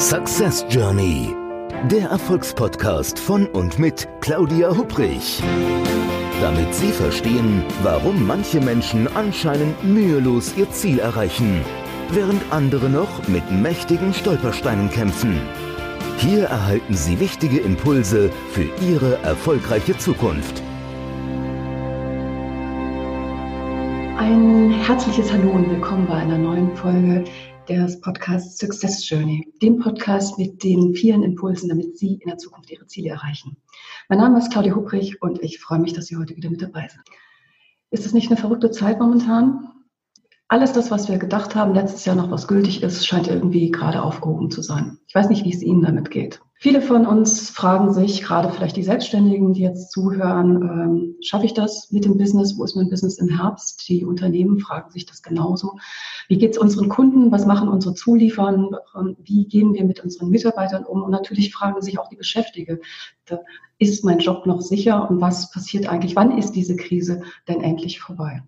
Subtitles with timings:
[0.00, 1.36] Success Journey,
[1.90, 5.42] der Erfolgspodcast von und mit Claudia Hubrich.
[6.40, 11.60] Damit Sie verstehen, warum manche Menschen anscheinend mühelos ihr Ziel erreichen,
[12.12, 15.38] während andere noch mit mächtigen Stolpersteinen kämpfen.
[16.16, 20.62] Hier erhalten Sie wichtige Impulse für Ihre erfolgreiche Zukunft.
[24.16, 27.24] Ein herzliches Hallo und willkommen bei einer neuen Folge
[27.70, 32.68] des Podcasts Success Journey, dem Podcast mit den vielen Impulsen, damit Sie in der Zukunft
[32.68, 33.56] Ihre Ziele erreichen.
[34.08, 36.88] Mein Name ist Claudia Hubrich und ich freue mich, dass Sie heute wieder mit dabei
[36.88, 37.04] sind.
[37.92, 39.68] Ist es nicht eine verrückte Zeit momentan?
[40.52, 44.02] Alles das, was wir gedacht haben, letztes Jahr noch was gültig ist, scheint irgendwie gerade
[44.02, 44.98] aufgehoben zu sein.
[45.06, 46.40] Ich weiß nicht, wie es Ihnen damit geht.
[46.58, 51.54] Viele von uns fragen sich, gerade vielleicht die Selbstständigen, die jetzt zuhören, ähm, schaffe ich
[51.54, 52.58] das mit dem Business?
[52.58, 53.88] Wo ist mein Business im Herbst?
[53.88, 55.78] Die Unternehmen fragen sich das genauso.
[56.26, 57.30] Wie geht es unseren Kunden?
[57.30, 58.70] Was machen unsere Zulieferer?
[59.22, 61.04] Wie gehen wir mit unseren Mitarbeitern um?
[61.04, 62.80] Und natürlich fragen sich auch die Beschäftigten,
[63.78, 65.08] ist mein Job noch sicher?
[65.08, 66.16] Und was passiert eigentlich?
[66.16, 68.42] Wann ist diese Krise denn endlich vorbei?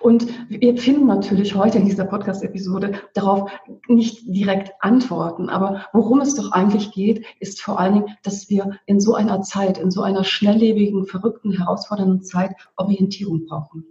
[0.00, 3.50] Und wir finden natürlich heute in dieser Podcast-Episode darauf
[3.86, 5.48] nicht direkt Antworten.
[5.48, 9.42] Aber worum es doch eigentlich geht, ist vor allen Dingen, dass wir in so einer
[9.42, 13.84] Zeit, in so einer schnelllebigen, verrückten, herausfordernden Zeit Orientierung brauchen.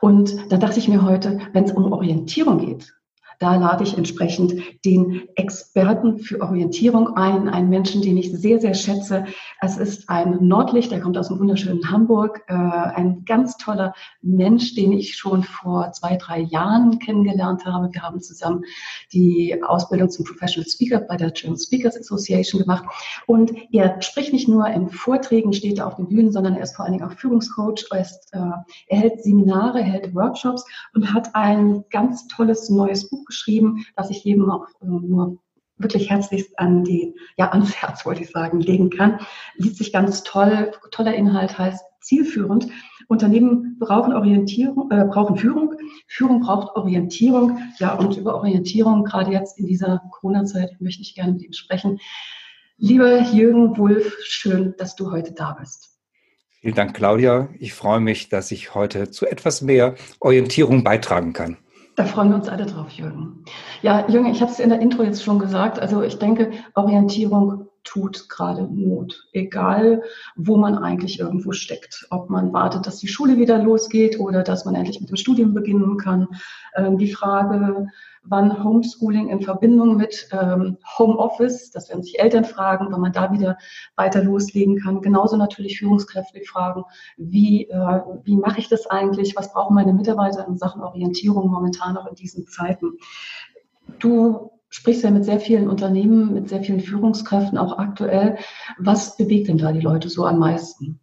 [0.00, 2.94] Und da dachte ich mir heute, wenn es um Orientierung geht,
[3.42, 4.54] da lade ich entsprechend
[4.84, 9.24] den Experten für Orientierung ein, einen Menschen, den ich sehr, sehr schätze.
[9.60, 14.76] Es ist ein Nordlicht, der kommt aus dem wunderschönen Hamburg, äh, ein ganz toller Mensch,
[14.76, 17.92] den ich schon vor zwei, drei Jahren kennengelernt habe.
[17.92, 18.62] Wir haben zusammen
[19.12, 22.84] die Ausbildung zum Professional Speaker bei der German Speakers Association gemacht.
[23.26, 26.76] Und er spricht nicht nur in Vorträgen, steht er auf den Bühnen, sondern er ist
[26.76, 27.86] vor allen Dingen auch Führungscoach.
[27.90, 28.38] Er, ist, äh,
[28.86, 34.24] er hält Seminare, hält Workshops und hat ein ganz tolles neues Buch geschrieben, das ich
[34.24, 35.38] jedem auch äh, nur
[35.78, 39.20] wirklich herzlichst an die, ja, ans Herz wollte ich sagen, legen kann.
[39.56, 42.68] Liest sich ganz toll, toller Inhalt heißt zielführend.
[43.08, 45.74] Unternehmen brauchen Orientierung, äh, brauchen Führung.
[46.06, 47.58] Führung braucht Orientierung.
[47.78, 51.98] Ja, und über Orientierung, gerade jetzt in dieser Corona-Zeit, möchte ich gerne mit Ihnen sprechen.
[52.76, 55.90] Lieber Jürgen Wulff, schön, dass du heute da bist.
[56.60, 57.48] Vielen Dank, Claudia.
[57.58, 61.58] Ich freue mich, dass ich heute zu etwas mehr Orientierung beitragen kann.
[61.94, 63.44] Da freuen wir uns alle drauf, Jürgen.
[63.82, 65.78] Ja, Jürgen, ich habe es in der Intro jetzt schon gesagt.
[65.78, 70.02] Also ich denke, Orientierung tut gerade Not, egal
[70.36, 72.06] wo man eigentlich irgendwo steckt.
[72.10, 75.52] Ob man wartet, dass die Schule wieder losgeht oder dass man endlich mit dem Studium
[75.52, 76.28] beginnen kann.
[76.76, 77.88] Ähm, die Frage,
[78.24, 83.32] wann Homeschooling in Verbindung mit ähm, Homeoffice, das werden sich Eltern fragen, wann man da
[83.32, 83.58] wieder
[83.96, 85.00] weiter loslegen kann.
[85.00, 86.84] Genauso natürlich Führungskräfte fragen,
[87.16, 89.36] wie, äh, wie mache ich das eigentlich?
[89.36, 92.92] Was brauchen meine Mitarbeiter in Sachen Orientierung momentan auch in diesen Zeiten?
[93.98, 98.38] Du sprichst ja mit sehr vielen Unternehmen, mit sehr vielen Führungskräften auch aktuell.
[98.78, 101.00] Was bewegt denn da die Leute so am meisten?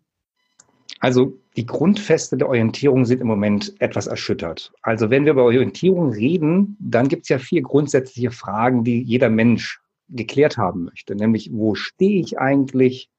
[1.00, 4.74] Also die Grundfeste der Orientierung sind im Moment etwas erschüttert.
[4.82, 9.30] Also wenn wir über Orientierung reden, dann gibt es ja vier grundsätzliche Fragen, die jeder
[9.30, 9.80] Mensch
[10.10, 11.16] geklärt haben möchte.
[11.16, 13.10] Nämlich, wo stehe ich eigentlich?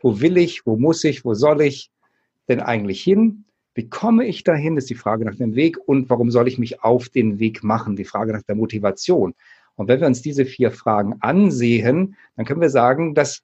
[0.00, 0.64] Wo will ich?
[0.66, 1.24] Wo muss ich?
[1.24, 1.90] Wo soll ich
[2.48, 3.44] denn eigentlich hin?
[3.74, 4.74] Wie komme ich dahin?
[4.74, 5.76] Das ist die Frage nach dem Weg.
[5.86, 7.96] Und warum soll ich mich auf den Weg machen?
[7.96, 9.34] Die Frage nach der Motivation.
[9.76, 13.42] Und wenn wir uns diese vier Fragen ansehen, dann können wir sagen, dass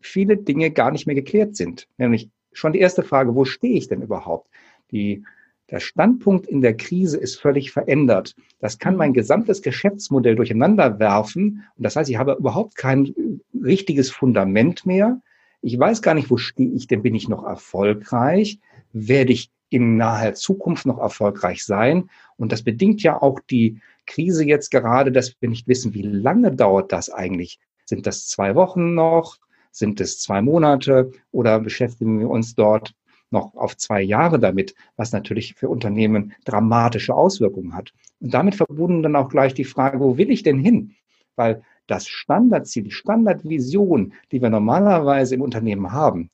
[0.00, 1.88] viele Dinge gar nicht mehr geklärt sind.
[1.98, 4.48] Nämlich schon die erste Frage, wo stehe ich denn überhaupt?
[4.90, 5.24] Die,
[5.70, 8.34] der Standpunkt in der Krise ist völlig verändert.
[8.58, 11.64] Das kann mein gesamtes Geschäftsmodell durcheinander werfen.
[11.76, 15.20] Und das heißt, ich habe überhaupt kein richtiges Fundament mehr.
[15.62, 17.02] Ich weiß gar nicht, wo stehe ich denn?
[17.02, 18.60] Bin ich noch erfolgreich?
[18.92, 22.10] Werde ich in naher Zukunft noch erfolgreich sein?
[22.36, 26.52] Und das bedingt ja auch die Krise jetzt gerade, dass wir nicht wissen, wie lange
[26.52, 27.58] dauert das eigentlich?
[27.86, 29.38] Sind das zwei Wochen noch?
[29.74, 31.10] Sind es zwei Monate?
[31.32, 32.94] Oder beschäftigen wir uns dort
[33.30, 37.92] noch auf zwei Jahre damit, was natürlich für Unternehmen dramatische Auswirkungen hat.
[38.20, 40.94] Und damit verbunden dann auch gleich die Frage, wo will ich denn hin?
[41.34, 46.30] Weil das Standardziel, die Standardvision, die wir normalerweise im Unternehmen haben,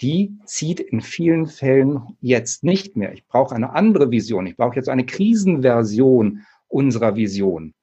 [0.00, 3.12] die zieht in vielen Fällen jetzt nicht mehr.
[3.12, 4.46] Ich brauche eine andere Vision.
[4.46, 7.74] Ich brauche jetzt eine Krisenversion unserer Vision.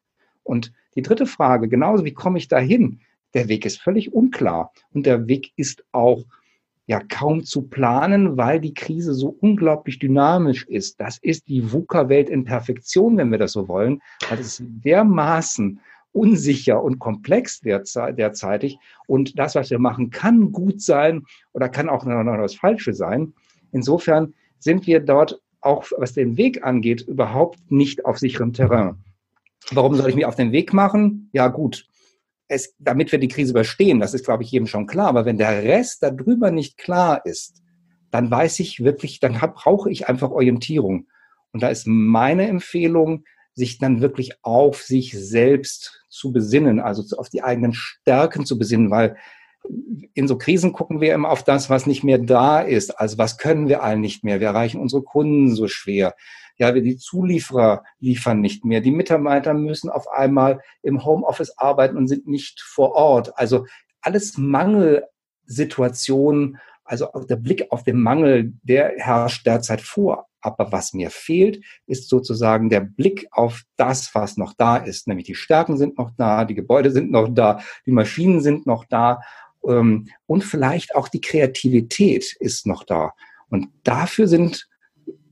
[0.44, 3.02] Und die dritte Frage, genauso wie komme ich dahin?
[3.34, 6.24] Der Weg ist völlig unklar und der Weg ist auch
[6.88, 11.00] ja kaum zu planen, weil die Krise so unglaublich dynamisch ist.
[11.00, 14.02] Das ist die VUCA-Welt in Perfektion, wenn wir das so wollen.
[14.30, 15.80] Das ist dermaßen
[16.12, 18.78] unsicher und komplex derzeitig.
[19.08, 21.24] Und das, was wir machen, kann gut sein
[21.54, 23.34] oder kann auch noch das Falsche sein.
[23.72, 28.96] Insofern sind wir dort auch was den Weg angeht, überhaupt nicht auf sicherem Terrain.
[29.72, 31.30] Warum soll ich mich auf den Weg machen?
[31.32, 31.88] Ja gut,
[32.52, 35.08] es, damit wir die Krise überstehen, das ist, glaube ich, jedem schon klar.
[35.08, 37.62] Aber wenn der Rest darüber nicht klar ist,
[38.12, 41.08] dann weiß ich wirklich, dann brauche ich einfach Orientierung.
[41.54, 47.30] Und da ist meine Empfehlung, sich dann wirklich auf sich selbst zu besinnen, also auf
[47.30, 49.16] die eigenen Stärken zu besinnen, weil
[50.14, 53.00] in so Krisen gucken wir immer auf das, was nicht mehr da ist.
[53.00, 54.40] Also was können wir allen nicht mehr?
[54.40, 56.16] Wir erreichen unsere Kunden so schwer.
[56.58, 58.82] Ja, wir die Zulieferer liefern nicht mehr.
[58.82, 63.38] Die Mitarbeiter müssen auf einmal im Homeoffice arbeiten und sind nicht vor Ort.
[63.38, 63.66] Also
[64.02, 70.28] alles Mangelsituationen, also der Blick auf den Mangel, der herrscht derzeit vor.
[70.42, 75.08] Aber was mir fehlt, ist sozusagen der Blick auf das, was noch da ist.
[75.08, 78.86] Nämlich die Stärken sind noch da, die Gebäude sind noch da, die Maschinen sind noch
[78.86, 79.22] da
[79.68, 83.14] ähm, und vielleicht auch die Kreativität ist noch da.
[83.50, 84.68] Und dafür sind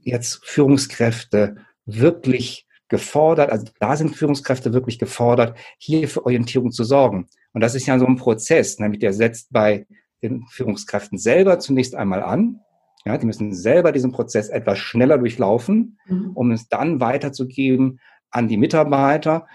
[0.02, 7.28] jetzt Führungskräfte wirklich gefordert, also da sind Führungskräfte wirklich gefordert, hier für Orientierung zu sorgen.
[7.54, 9.86] Und das ist ja so ein Prozess, nämlich der setzt bei
[10.22, 12.60] den Führungskräften selber zunächst einmal an,
[13.06, 16.32] ja, die müssen selber diesen Prozess etwas schneller durchlaufen, mhm.
[16.34, 18.00] um es dann weiterzugeben
[18.30, 19.48] an die Mitarbeiter.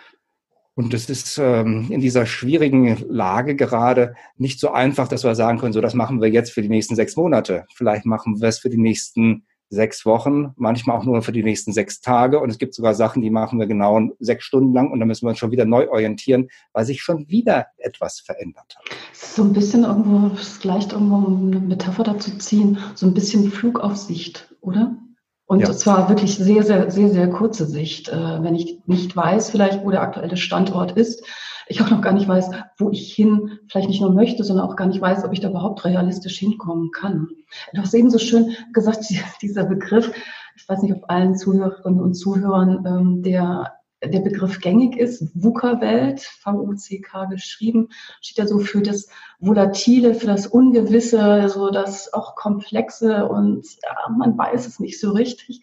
[0.77, 5.59] Und es ist ähm, in dieser schwierigen Lage gerade nicht so einfach, dass wir sagen
[5.59, 7.65] können, so das machen wir jetzt für die nächsten sechs Monate.
[7.75, 11.73] Vielleicht machen wir es für die nächsten sechs Wochen, manchmal auch nur für die nächsten
[11.73, 12.41] sechs Tage.
[12.41, 15.27] Und es gibt sogar Sachen, die machen wir genau sechs Stunden lang und dann müssen
[15.27, 18.85] wir uns schon wieder neu orientieren, weil sich schon wieder etwas verändert hat.
[19.13, 24.97] So ein bisschen irgendwo, vielleicht irgendwo eine Metapher dazu ziehen, so ein bisschen Flugaufsicht, oder?
[25.47, 25.73] Und ja.
[25.73, 28.09] zwar wirklich sehr, sehr, sehr, sehr kurze Sicht.
[28.09, 31.25] Äh, wenn ich nicht weiß, vielleicht, wo der aktuelle Standort ist,
[31.67, 34.77] ich auch noch gar nicht weiß, wo ich hin vielleicht nicht nur möchte, sondern auch
[34.77, 37.29] gar nicht weiß, ob ich da überhaupt realistisch hinkommen kann.
[37.73, 39.05] Du hast eben so schön gesagt,
[39.43, 40.13] dieser Begriff,
[40.57, 43.73] ich weiß nicht, ob allen Zuhörerinnen und Zuhörern ähm, der
[44.07, 47.89] der Begriff gängig ist, VUCA-Welt, V-U-C-K geschrieben,
[48.21, 49.09] steht ja so für das
[49.41, 55.13] Volatile, für das Ungewisse, so das auch Komplexe und ja, man weiß es nicht so
[55.13, 55.63] richtig.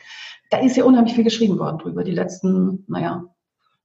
[0.49, 3.25] Da ist ja unheimlich viel geschrieben worden drüber, die letzten, naja,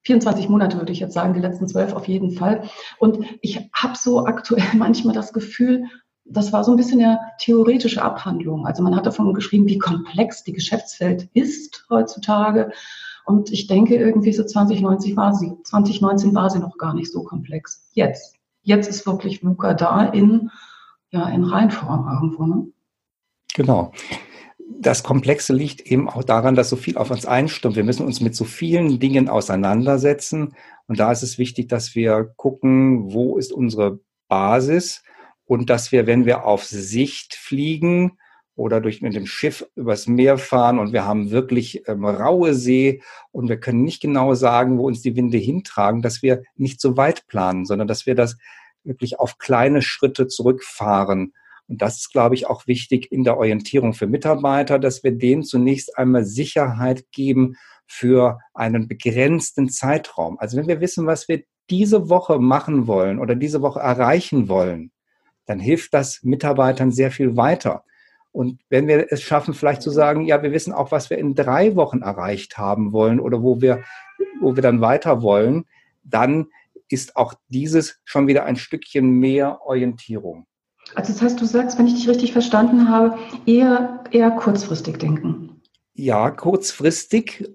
[0.03, 2.63] 24 Monate würde ich jetzt sagen, die letzten zwölf auf jeden Fall.
[2.99, 5.85] Und ich habe so aktuell manchmal das Gefühl,
[6.29, 8.67] das war so ein bisschen eine theoretische Abhandlung.
[8.67, 12.73] Also man hat davon geschrieben, wie komplex die Geschäftswelt ist heutzutage.
[13.27, 17.23] Und ich denke irgendwie so 2090 war sie, 2019 war sie noch gar nicht so
[17.25, 17.89] komplex.
[17.93, 18.37] Jetzt.
[18.63, 20.51] Jetzt ist wirklich VUCA da in,
[21.11, 22.67] ja, in Reinform irgendwo, ne?
[23.55, 23.93] Genau
[24.79, 27.77] das Komplexe liegt eben auch daran, dass so viel auf uns einstürmt.
[27.77, 30.55] Wir müssen uns mit so vielen Dingen auseinandersetzen.
[30.87, 35.03] Und da ist es wichtig, dass wir gucken, wo ist unsere Basis
[35.45, 38.19] und dass wir, wenn wir auf Sicht fliegen
[38.57, 43.03] oder durch mit dem Schiff übers Meer fahren und wir haben wirklich ähm, raue See
[43.31, 46.97] und wir können nicht genau sagen, wo uns die Winde hintragen, dass wir nicht so
[46.97, 48.37] weit planen, sondern dass wir das
[48.83, 51.33] wirklich auf kleine Schritte zurückfahren
[51.69, 55.43] und das ist, glaube ich, auch wichtig in der Orientierung für Mitarbeiter, dass wir denen
[55.43, 57.57] zunächst einmal Sicherheit geben
[57.87, 60.39] für einen begrenzten Zeitraum.
[60.39, 64.93] Also wenn wir wissen, was wir diese Woche machen wollen oder diese Woche erreichen wollen,
[65.47, 67.85] dann hilft das Mitarbeitern sehr viel weiter.
[68.37, 71.35] Und wenn wir es schaffen, vielleicht zu sagen, ja, wir wissen auch, was wir in
[71.35, 73.83] drei Wochen erreicht haben wollen oder wo wir,
[74.43, 75.65] wo wir dann weiter wollen,
[76.05, 76.49] dann
[76.91, 80.47] ist auch dieses schon wieder ein Stückchen mehr Orientierung.
[80.95, 85.63] Also das heißt, du sagst, wenn ich dich richtig verstanden habe, eher, eher kurzfristig denken.
[85.95, 87.51] Ja, kurzfristig,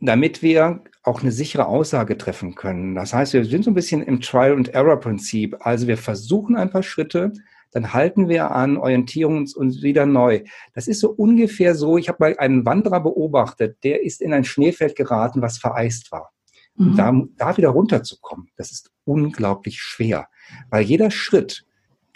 [0.00, 2.96] damit wir auch eine sichere Aussage treffen können.
[2.96, 5.58] Das heißt, wir sind so ein bisschen im Trial-and-Error-Prinzip.
[5.60, 7.32] Also wir versuchen ein paar Schritte,
[7.72, 10.42] dann halten wir an, orientieren uns, uns wieder neu.
[10.74, 14.44] Das ist so ungefähr so, ich habe mal einen Wanderer beobachtet, der ist in ein
[14.44, 16.32] Schneefeld geraten, was vereist war.
[16.76, 16.86] Mhm.
[16.86, 20.28] Und da, da wieder runterzukommen, das ist unglaublich schwer,
[20.70, 21.66] weil jeder Schritt,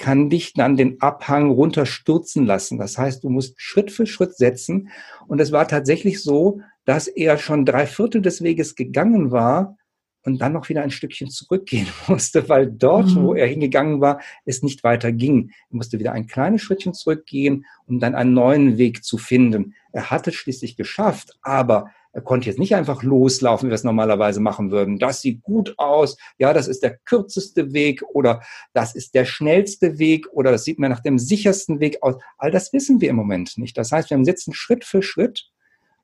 [0.01, 2.79] kann dich dann den Abhang runterstürzen lassen.
[2.79, 4.89] Das heißt, du musst Schritt für Schritt setzen.
[5.29, 9.77] Und es war tatsächlich so, dass er schon drei Viertel des Weges gegangen war
[10.23, 13.23] und dann noch wieder ein Stückchen zurückgehen musste, weil dort, mhm.
[13.23, 15.51] wo er hingegangen war, es nicht weiter ging.
[15.71, 19.75] Er musste wieder ein kleines Schrittchen zurückgehen, um dann einen neuen Weg zu finden.
[19.93, 23.85] Er hatte es schließlich geschafft, aber er konnte jetzt nicht einfach loslaufen, wie wir es
[23.85, 24.99] normalerweise machen würden.
[24.99, 26.17] Das sieht gut aus.
[26.39, 30.81] Ja, das ist der kürzeste Weg oder das ist der schnellste Weg oder das sieht
[30.81, 32.17] mir nach dem sichersten Weg aus.
[32.37, 33.79] All das wissen wir im Moment nicht.
[33.79, 35.51] Das heißt, wir sitzen Schritt für Schritt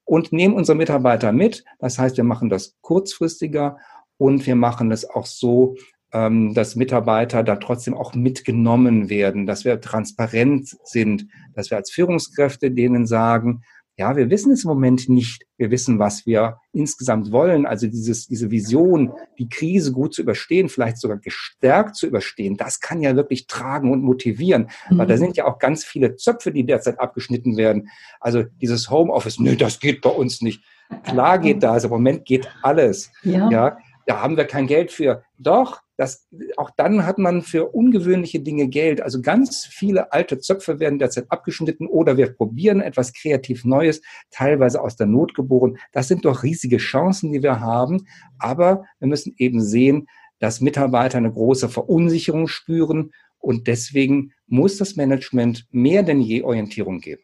[0.04, 1.64] und nehmen unsere Mitarbeiter mit.
[1.80, 3.78] Das heißt, wir machen das kurzfristiger
[4.18, 5.76] und wir machen es auch so,
[6.12, 11.90] ähm, dass Mitarbeiter da trotzdem auch mitgenommen werden, dass wir transparent sind, dass wir als
[11.90, 13.62] Führungskräfte denen sagen,
[13.98, 15.46] Ja, wir wissen es im Moment nicht.
[15.56, 17.64] Wir wissen, was wir insgesamt wollen.
[17.64, 22.80] Also dieses, diese Vision, die Krise gut zu überstehen, vielleicht sogar gestärkt zu überstehen, das
[22.80, 24.68] kann ja wirklich tragen und motivieren.
[24.90, 24.98] Mhm.
[24.98, 27.88] Weil da sind ja auch ganz viele Zöpfe, die derzeit abgeschnitten werden.
[28.20, 30.62] Also dieses Homeoffice, nö, das geht bei uns nicht.
[31.02, 33.10] Klar geht das, im Moment geht alles.
[33.22, 33.50] Ja.
[33.50, 35.24] ja da haben wir kein Geld für.
[35.36, 39.00] Doch, das, auch dann hat man für ungewöhnliche Dinge Geld.
[39.00, 44.80] Also ganz viele alte Zöpfe werden derzeit abgeschnitten oder wir probieren etwas kreativ Neues, teilweise
[44.80, 45.78] aus der Not geboren.
[45.92, 48.06] Das sind doch riesige Chancen, die wir haben.
[48.38, 50.06] Aber wir müssen eben sehen,
[50.38, 57.00] dass Mitarbeiter eine große Verunsicherung spüren und deswegen muss das Management mehr denn je Orientierung
[57.00, 57.22] geben.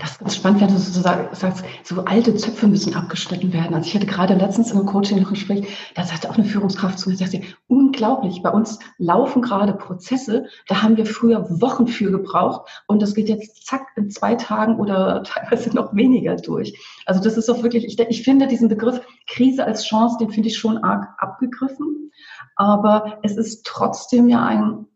[0.00, 3.74] Das ist ganz spannend, wenn du so sagst, so alte Zöpfe müssen abgeschnitten werden.
[3.74, 6.98] Also ich hatte gerade letztens in einem Coaching noch Gespräch, da sagte auch eine Führungskraft
[6.98, 12.10] zu mir, sagte, unglaublich, bei uns laufen gerade Prozesse, da haben wir früher Wochen für
[12.10, 16.78] gebraucht und das geht jetzt zack in zwei Tagen oder teilweise noch weniger durch.
[17.06, 20.48] Also das ist doch wirklich, ich, ich finde diesen Begriff Krise als Chance, den finde
[20.48, 22.10] ich schon arg abgegriffen,
[22.56, 24.86] aber es ist trotzdem ja ein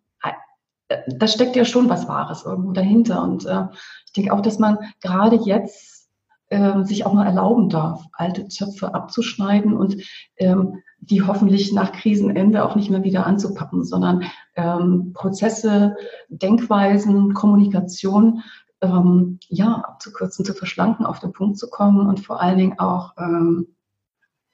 [1.06, 3.22] da steckt ja schon was Wahres irgendwo dahinter.
[3.22, 3.64] Und äh,
[4.06, 6.10] ich denke auch, dass man gerade jetzt
[6.48, 10.02] äh, sich auch mal erlauben darf, alte Zöpfe abzuschneiden und
[10.36, 14.24] ähm, die hoffentlich nach Krisenende auch nicht mehr wieder anzupacken, sondern
[14.56, 15.96] ähm, Prozesse,
[16.28, 18.42] Denkweisen, Kommunikation
[18.82, 23.14] ähm, ja abzukürzen, zu verschlanken, auf den Punkt zu kommen und vor allen Dingen auch
[23.18, 23.68] ähm,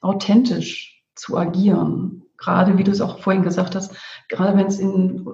[0.01, 2.23] authentisch zu agieren.
[2.37, 3.97] Gerade wie du es auch vorhin gesagt hast,
[4.29, 5.27] gerade wenn es in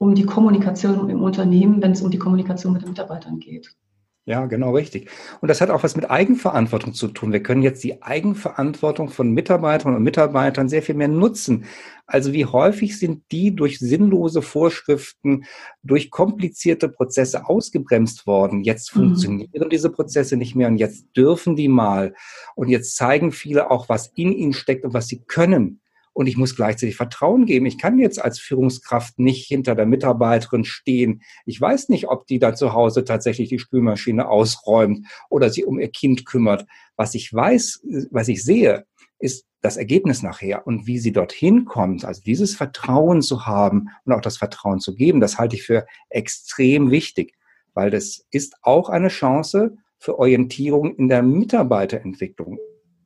[0.00, 3.76] um die Kommunikation im Unternehmen, wenn es um die Kommunikation mit den Mitarbeitern geht.
[4.24, 5.10] Ja, genau richtig.
[5.40, 7.32] Und das hat auch was mit Eigenverantwortung zu tun.
[7.32, 11.64] Wir können jetzt die Eigenverantwortung von Mitarbeitern und Mitarbeitern sehr viel mehr nutzen.
[12.06, 15.44] Also wie häufig sind die durch sinnlose Vorschriften,
[15.82, 18.62] durch komplizierte Prozesse ausgebremst worden?
[18.62, 19.00] Jetzt mhm.
[19.00, 22.14] funktionieren diese Prozesse nicht mehr und jetzt dürfen die mal.
[22.54, 25.79] Und jetzt zeigen viele auch, was in ihnen steckt und was sie können
[26.12, 27.66] und ich muss gleichzeitig Vertrauen geben.
[27.66, 31.22] Ich kann jetzt als Führungskraft nicht hinter der Mitarbeiterin stehen.
[31.46, 35.78] Ich weiß nicht, ob die da zu Hause tatsächlich die Spülmaschine ausräumt oder sich um
[35.78, 36.66] ihr Kind kümmert.
[36.96, 38.86] Was ich weiß, was ich sehe,
[39.18, 42.04] ist das Ergebnis nachher und wie sie dorthin kommt.
[42.04, 45.86] Also dieses Vertrauen zu haben und auch das Vertrauen zu geben, das halte ich für
[46.08, 47.34] extrem wichtig,
[47.74, 52.58] weil das ist auch eine Chance für Orientierung in der Mitarbeiterentwicklung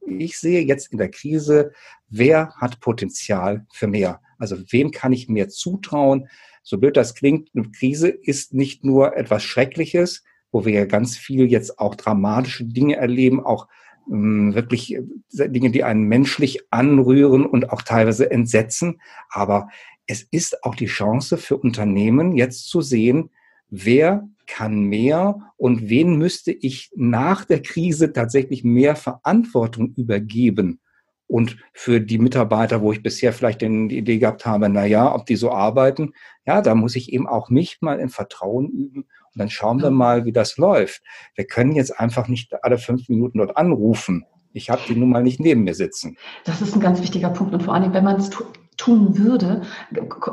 [0.06, 1.72] ich sehe jetzt in der Krise,
[2.08, 4.20] wer hat Potenzial für mehr?
[4.38, 6.28] Also wem kann ich mehr zutrauen?
[6.62, 11.16] So blöd das klingt, eine Krise ist nicht nur etwas Schreckliches, wo wir ja ganz
[11.16, 13.68] viel jetzt auch dramatische Dinge erleben, auch
[14.10, 15.02] ähm, wirklich äh,
[15.48, 19.00] Dinge, die einen menschlich anrühren und auch teilweise entsetzen.
[19.30, 19.68] Aber
[20.06, 23.30] es ist auch die Chance für Unternehmen jetzt zu sehen,
[23.68, 30.80] wer kann mehr und wen müsste ich nach der Krise tatsächlich mehr Verantwortung übergeben?
[31.26, 35.24] Und für die Mitarbeiter, wo ich bisher vielleicht die Idee gehabt habe, na ja, ob
[35.26, 36.12] die so arbeiten,
[36.46, 39.90] ja, da muss ich eben auch mich mal in Vertrauen üben und dann schauen wir
[39.90, 41.02] mal, wie das läuft.
[41.34, 44.26] Wir können jetzt einfach nicht alle fünf Minuten dort anrufen.
[44.52, 46.16] Ich habe die nun mal nicht neben mir sitzen.
[46.44, 47.52] Das ist ein ganz wichtiger Punkt.
[47.54, 48.30] Und vor allem, wenn man es
[48.76, 49.62] tun würde,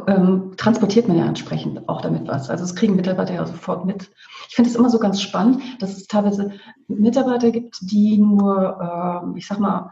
[0.08, 2.50] ähm, transportiert man ja entsprechend auch damit was.
[2.50, 4.12] Also das kriegen Mitarbeiter ja sofort mit.
[4.50, 6.52] Ich finde es immer so ganz spannend, dass es teilweise
[6.88, 9.92] Mitarbeiter gibt, die nur, äh, ich sag mal,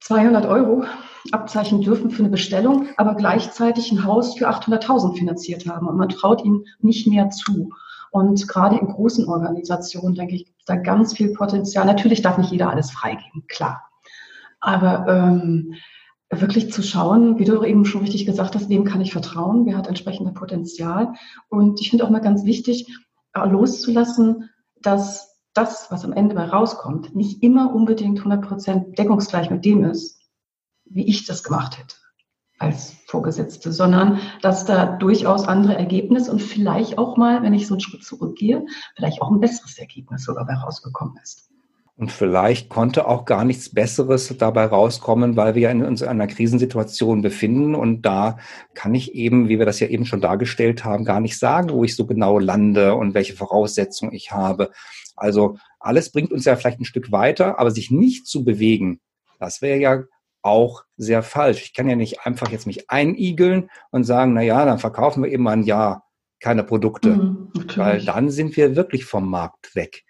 [0.00, 0.84] 200 Euro
[1.32, 6.08] abzeichnen dürfen für eine Bestellung, aber gleichzeitig ein Haus für 800.000 finanziert haben und man
[6.08, 7.72] traut ihnen nicht mehr zu.
[8.10, 11.84] Und gerade in großen Organisationen, denke ich, gibt es da ganz viel Potenzial.
[11.84, 13.82] Natürlich darf nicht jeder alles freigeben, klar.
[14.60, 15.74] Aber ähm,
[16.30, 19.76] wirklich zu schauen, wie du eben schon richtig gesagt hast, wem kann ich vertrauen, wer
[19.76, 21.14] hat entsprechende Potenzial.
[21.48, 22.86] Und ich finde auch mal ganz wichtig,
[23.32, 24.50] äh, loszulassen,
[24.82, 30.20] dass das, was am Ende bei rauskommt, nicht immer unbedingt 100% deckungsgleich mit dem ist,
[30.84, 31.96] wie ich das gemacht hätte
[32.58, 37.74] als Vorgesetzte, sondern dass da durchaus andere Ergebnisse und vielleicht auch mal, wenn ich so
[37.74, 38.64] einen Schritt zurückgehe,
[38.94, 41.50] vielleicht auch ein besseres Ergebnis sogar bei rausgekommen ist.
[41.98, 46.26] Und vielleicht konnte auch gar nichts Besseres dabei rauskommen, weil wir ja in uns einer
[46.26, 47.74] Krisensituation befinden.
[47.74, 48.36] Und da
[48.74, 51.84] kann ich eben, wie wir das ja eben schon dargestellt haben, gar nicht sagen, wo
[51.84, 54.70] ich so genau lande und welche Voraussetzungen ich habe.
[55.16, 59.00] Also alles bringt uns ja vielleicht ein Stück weiter, aber sich nicht zu bewegen,
[59.38, 60.02] das wäre ja
[60.42, 61.62] auch sehr falsch.
[61.62, 65.30] Ich kann ja nicht einfach jetzt mich einigeln und sagen, na ja, dann verkaufen wir
[65.30, 66.04] eben ein Jahr
[66.40, 70.04] keine Produkte, mhm, weil dann sind wir wirklich vom Markt weg.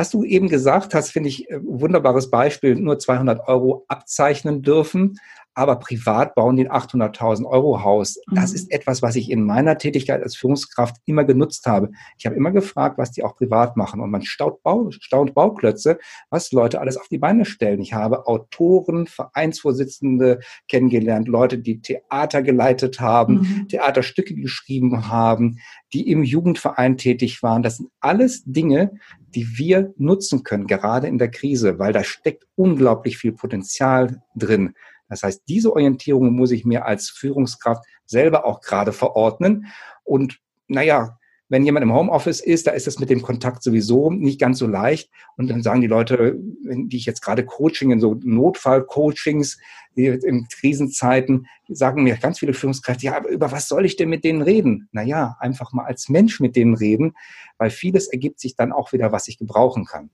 [0.00, 5.18] Was du eben gesagt hast, finde ich äh, wunderbares Beispiel, nur 200 Euro abzeichnen dürfen.
[5.60, 8.18] Aber privat bauen die ein 800.000 Euro Haus.
[8.32, 8.56] Das mhm.
[8.56, 11.90] ist etwas, was ich in meiner Tätigkeit als Führungskraft immer genutzt habe.
[12.16, 15.98] Ich habe immer gefragt, was die auch privat machen und man staunt, Bau, staunt Bauklötze,
[16.30, 17.82] was Leute alles auf die Beine stellen.
[17.82, 23.68] Ich habe Autoren, Vereinsvorsitzende kennengelernt, Leute, die Theater geleitet haben, mhm.
[23.68, 25.58] Theaterstücke geschrieben haben,
[25.92, 27.62] die im Jugendverein tätig waren.
[27.62, 28.92] Das sind alles Dinge,
[29.34, 34.74] die wir nutzen können, gerade in der Krise, weil da steckt unglaublich viel Potenzial drin.
[35.10, 39.66] Das heißt, diese Orientierung muss ich mir als Führungskraft selber auch gerade verordnen.
[40.04, 40.38] Und
[40.68, 41.18] naja,
[41.50, 44.68] wenn jemand im Homeoffice ist, da ist es mit dem Kontakt sowieso nicht ganz so
[44.68, 45.10] leicht.
[45.36, 49.58] Und dann sagen die Leute, die ich jetzt gerade Coaching, in so Notfall-Coachings
[49.96, 54.22] in Krisenzeiten, sagen mir ganz viele Führungskräfte, ja, aber über was soll ich denn mit
[54.22, 54.88] denen reden?
[54.92, 57.14] Naja, einfach mal als Mensch mit denen reden,
[57.58, 60.10] weil vieles ergibt sich dann auch wieder, was ich gebrauchen kann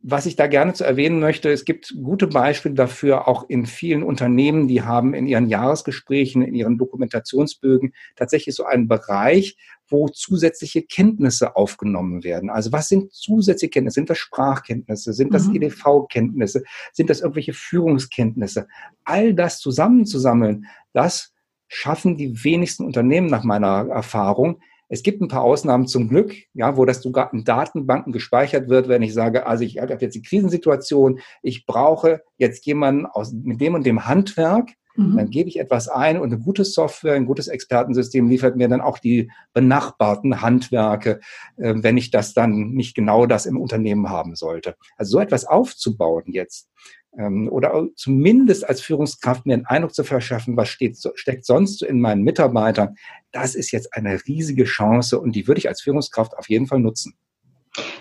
[0.00, 4.04] was ich da gerne zu erwähnen möchte, es gibt gute Beispiele dafür, auch in vielen
[4.04, 9.56] Unternehmen, die haben in ihren Jahresgesprächen, in ihren Dokumentationsbögen tatsächlich so einen Bereich,
[9.88, 12.48] wo zusätzliche Kenntnisse aufgenommen werden.
[12.48, 13.94] Also was sind zusätzliche Kenntnisse?
[13.96, 15.12] Sind das Sprachkenntnisse?
[15.12, 15.56] Sind das mhm.
[15.56, 16.62] EDV-Kenntnisse?
[16.92, 18.68] Sind das irgendwelche Führungskenntnisse?
[19.04, 21.32] All das zusammenzusammeln, das
[21.66, 26.76] schaffen die wenigsten Unternehmen nach meiner Erfahrung, es gibt ein paar Ausnahmen zum Glück, ja,
[26.76, 30.22] wo das sogar in Datenbanken gespeichert wird, wenn ich sage, also ich habe jetzt die
[30.22, 35.16] Krisensituation, ich brauche jetzt jemanden aus, mit dem und dem Handwerk, mhm.
[35.16, 38.80] dann gebe ich etwas ein und eine gute Software, ein gutes Expertensystem liefert mir dann
[38.80, 41.20] auch die benachbarten Handwerke,
[41.56, 44.76] äh, wenn ich das dann nicht genau das im Unternehmen haben sollte.
[44.96, 46.68] Also so etwas aufzubauen jetzt,
[47.16, 51.86] ähm, oder zumindest als Führungskraft mir einen Eindruck zu verschaffen, was steht, steckt sonst so
[51.86, 52.96] in meinen Mitarbeitern,
[53.32, 56.80] das ist jetzt eine riesige Chance und die würde ich als Führungskraft auf jeden Fall
[56.80, 57.14] nutzen.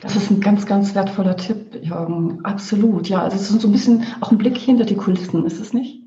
[0.01, 2.43] Das ist ein ganz, ganz wertvoller Tipp, Jürgen.
[2.43, 3.09] Absolut.
[3.09, 5.73] Ja, also es ist so ein bisschen auch ein Blick hinter die Kulissen, ist es
[5.73, 6.01] nicht?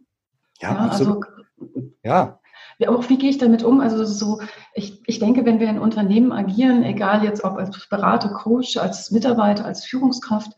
[0.60, 1.24] Ja, ja absolut.
[1.58, 2.40] Also, ja.
[2.88, 3.80] Auch wie gehe ich damit um?
[3.80, 4.40] Also so,
[4.74, 9.10] ich, ich denke, wenn wir in Unternehmen agieren, egal jetzt ob als Berater, Coach, als
[9.10, 10.52] Mitarbeiter, als Führungskraft,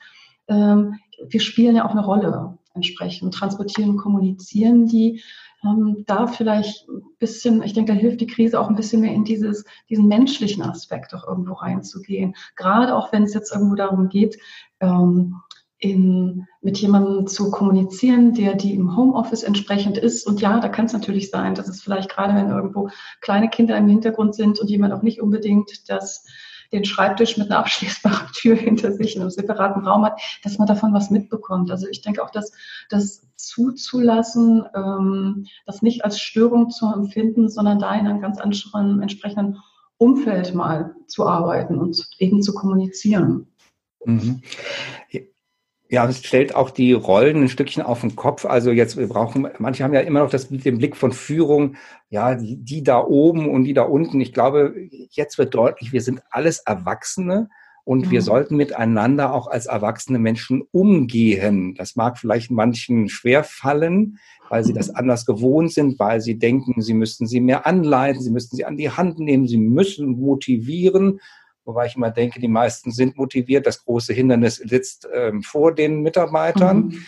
[0.46, 5.22] ähm, wir spielen ja auch eine Rolle entsprechend, transportieren, kommunizieren die.
[5.64, 9.14] Ähm, da vielleicht ein bisschen, ich denke, da hilft die Krise auch ein bisschen mehr
[9.14, 12.34] in dieses, diesen menschlichen Aspekt auch irgendwo reinzugehen.
[12.56, 14.38] Gerade auch wenn es jetzt irgendwo darum geht,
[14.80, 15.36] ähm,
[15.78, 20.26] in, mit jemandem zu kommunizieren, der die im Homeoffice entsprechend ist.
[20.26, 22.88] Und ja, da kann es natürlich sein, dass es vielleicht gerade, wenn irgendwo
[23.20, 26.24] kleine Kinder im Hintergrund sind und jemand auch nicht unbedingt das
[26.72, 30.66] den Schreibtisch mit einer abschließbaren Tür hinter sich in einem separaten Raum hat, dass man
[30.66, 31.70] davon was mitbekommt.
[31.70, 32.52] Also ich denke auch, dass
[32.88, 39.02] das zuzulassen, ähm, das nicht als Störung zu empfinden, sondern da in einem ganz anderen
[39.02, 39.58] entsprechenden
[39.98, 43.46] Umfeld mal zu arbeiten und eben zu kommunizieren.
[44.04, 44.42] Mhm.
[45.92, 48.46] Ja, es stellt auch die Rollen ein Stückchen auf den Kopf.
[48.46, 51.76] Also jetzt, wir brauchen, manche haben ja immer noch das, den Blick von Führung,
[52.08, 54.18] ja, die, die da oben und die da unten.
[54.22, 54.74] Ich glaube,
[55.10, 57.50] jetzt wird deutlich, wir sind alles Erwachsene
[57.84, 58.10] und mhm.
[58.10, 61.74] wir sollten miteinander auch als erwachsene Menschen umgehen.
[61.74, 66.80] Das mag vielleicht manchen schwer fallen, weil sie das anders gewohnt sind, weil sie denken,
[66.80, 71.20] sie müssten sie mehr anleiten, sie müssten sie an die Hand nehmen, sie müssen motivieren.
[71.64, 73.66] Wobei ich immer denke, die meisten sind motiviert.
[73.66, 76.86] Das große Hindernis sitzt ähm, vor den Mitarbeitern.
[76.86, 77.04] Mhm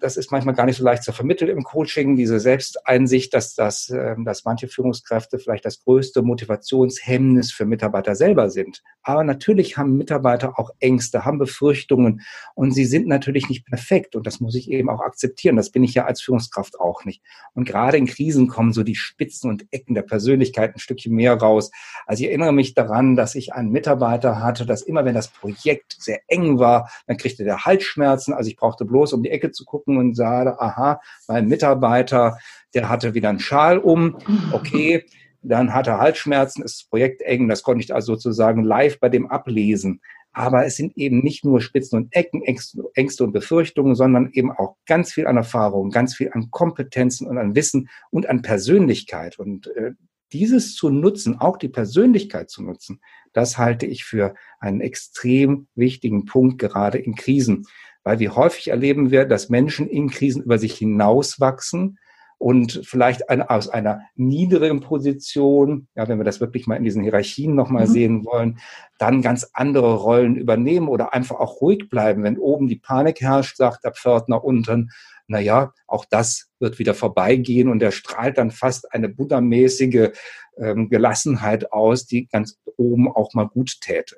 [0.00, 3.90] das ist manchmal gar nicht so leicht zu vermitteln im Coaching, diese Selbsteinsicht, dass, dass,
[3.90, 8.82] ähm, dass manche Führungskräfte vielleicht das größte Motivationshemmnis für Mitarbeiter selber sind.
[9.02, 12.22] Aber natürlich haben Mitarbeiter auch Ängste, haben Befürchtungen
[12.54, 15.56] und sie sind natürlich nicht perfekt und das muss ich eben auch akzeptieren.
[15.56, 17.22] Das bin ich ja als Führungskraft auch nicht.
[17.54, 21.34] Und gerade in Krisen kommen so die Spitzen und Ecken der Persönlichkeit ein Stückchen mehr
[21.34, 21.70] raus.
[22.06, 25.96] Also ich erinnere mich daran, dass ich einen Mitarbeiter hatte, dass immer wenn das Projekt
[25.98, 28.34] sehr eng war, dann kriegte der Halsschmerzen.
[28.34, 32.38] Also ich brauchte bloß um die Ecke zu gucken und sage, aha, mein Mitarbeiter,
[32.74, 34.18] der hatte wieder einen Schal um,
[34.52, 35.04] okay,
[35.42, 39.08] dann hat er Halsschmerzen, ist das Projekt eng, das konnte ich also sozusagen live bei
[39.08, 40.00] dem ablesen.
[40.32, 44.76] Aber es sind eben nicht nur Spitzen und Ecken, Ängste und Befürchtungen, sondern eben auch
[44.86, 49.38] ganz viel an Erfahrung, ganz viel an Kompetenzen und an Wissen und an Persönlichkeit.
[49.38, 49.92] Und äh,
[50.32, 53.00] dieses zu nutzen, auch die Persönlichkeit zu nutzen,
[53.32, 57.66] das halte ich für einen extrem wichtigen Punkt, gerade in Krisen
[58.04, 61.98] weil wie häufig erleben wir, dass Menschen in Krisen über sich hinauswachsen
[62.38, 67.02] und vielleicht eine, aus einer niedrigen Position, ja, wenn wir das wirklich mal in diesen
[67.02, 67.92] Hierarchien nochmal mhm.
[67.92, 68.58] sehen wollen,
[68.98, 72.22] dann ganz andere Rollen übernehmen oder einfach auch ruhig bleiben.
[72.22, 74.90] Wenn oben die Panik herrscht, sagt der Pförtner unten,
[75.26, 80.10] na ja, auch das wird wieder vorbeigehen und er strahlt dann fast eine buddhamäßige
[80.56, 84.16] ähm, Gelassenheit aus, die ganz oben auch mal gut täte.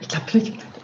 [0.00, 0.26] Ich glaube,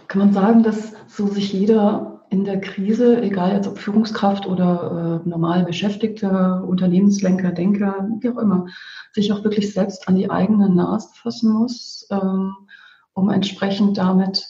[0.07, 5.21] kann man sagen, dass so sich jeder in der Krise, egal jetzt ob Führungskraft oder
[5.25, 8.67] äh, normal Beschäftigter, Unternehmenslenker, Denker, wie auch immer,
[9.13, 12.53] sich auch wirklich selbst an die eigene Nase fassen muss, ähm,
[13.13, 14.47] um entsprechend damit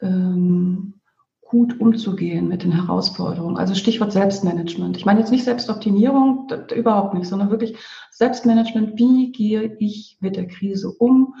[0.00, 0.94] ähm,
[1.42, 3.56] gut umzugehen mit den Herausforderungen.
[3.56, 4.96] Also Stichwort Selbstmanagement.
[4.96, 7.76] Ich meine jetzt nicht Selbstoptimierung, überhaupt nicht, sondern wirklich
[8.10, 8.98] Selbstmanagement.
[8.98, 11.34] Wie gehe ich mit der Krise um?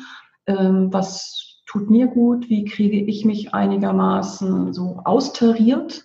[0.46, 2.48] Ähm, was tut mir gut?
[2.48, 6.04] Wie kriege ich mich einigermaßen so austariert?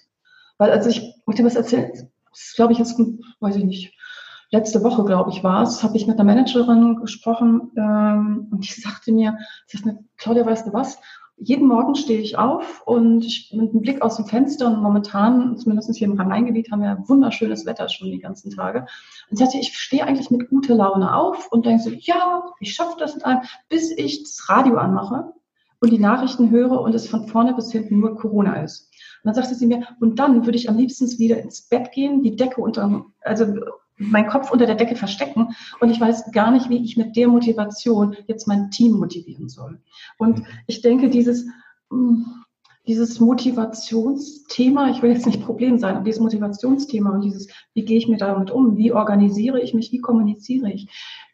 [0.57, 1.91] Weil, also ich möchte was erzählen,
[2.29, 2.99] das glaube ich jetzt,
[3.39, 3.93] weiß ich nicht,
[4.51, 8.81] letzte Woche, glaube ich, war es, habe ich mit einer Managerin gesprochen ähm, und die
[8.81, 10.97] sagte mir, sie sagt mir, Claudia, weißt du was?
[11.43, 15.57] jeden Morgen stehe ich auf und ich, mit einem Blick aus dem Fenster und momentan,
[15.57, 18.81] zumindest hier im Rhein-Main-Gebiet, haben wir wunderschönes Wetter schon die ganzen Tage.
[18.81, 18.87] Und
[19.31, 22.95] ich sagte, ich stehe eigentlich mit guter Laune auf und denke so, ja, ich schaffe
[22.99, 25.33] das mit allem, bis ich das Radio anmache
[25.81, 28.89] und die Nachrichten höre und es von vorne bis hinten nur Corona ist.
[29.23, 32.21] Und dann sagte sie mir, und dann würde ich am liebsten wieder ins Bett gehen,
[32.21, 33.45] die Decke unter, also
[33.97, 37.27] meinen Kopf unter der Decke verstecken und ich weiß gar nicht, wie ich mit der
[37.27, 39.79] Motivation jetzt mein Team motivieren soll.
[40.17, 41.45] Und ich denke, dieses,
[41.89, 42.25] hm,
[42.87, 47.97] dieses Motivationsthema, ich will jetzt nicht Problem sein, aber dieses Motivationsthema und dieses, wie gehe
[47.97, 50.89] ich mir damit um, wie organisiere ich mich, wie kommuniziere ich,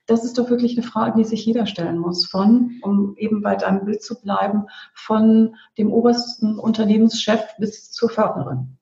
[0.08, 2.26] das ist doch wirklich eine Frage, die sich jeder stellen muss.
[2.26, 8.78] Von, um eben bei deinem Bild zu bleiben, von dem obersten Unternehmenschef bis zur Fördnerin.